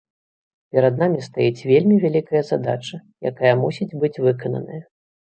Перад 0.75 0.93
намі 1.01 1.19
стаіць 1.25 1.65
вельмі 1.71 1.97
вялікая 2.03 2.41
задача, 2.51 2.97
якая 3.31 3.51
мусіць 3.65 3.97
быць 4.05 4.21
выкананая. 4.29 4.81